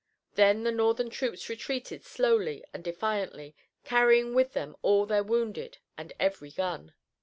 [0.33, 6.11] Then the Northern troops retreated slowly and defiantly, carrying with them all their wounded and
[6.19, 6.95] every gun.